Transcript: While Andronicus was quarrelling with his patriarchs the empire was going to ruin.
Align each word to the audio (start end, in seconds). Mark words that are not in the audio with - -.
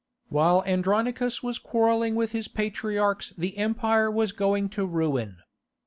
While 0.29 0.63
Andronicus 0.65 1.43
was 1.43 1.59
quarrelling 1.59 2.15
with 2.15 2.31
his 2.31 2.47
patriarchs 2.47 3.33
the 3.37 3.55
empire 3.55 4.09
was 4.09 4.31
going 4.31 4.69
to 4.69 4.87
ruin. 4.87 5.37